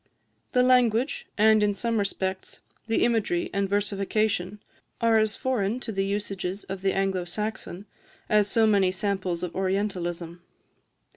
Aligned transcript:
The 0.53 0.63
language, 0.63 1.27
and, 1.37 1.61
in 1.61 1.75
some 1.75 1.99
respects, 1.99 2.59
the 2.87 3.03
imagery 3.05 3.51
and 3.53 3.69
versification, 3.69 4.59
are 4.99 5.19
as 5.19 5.35
foreign 5.37 5.79
to 5.81 5.91
the 5.91 6.03
usages 6.03 6.63
of 6.63 6.81
the 6.81 6.91
Anglo 6.93 7.23
Saxon 7.23 7.85
as 8.27 8.47
so 8.47 8.65
many 8.65 8.91
samples 8.91 9.43
of 9.43 9.53
Orientalism. 9.55 10.41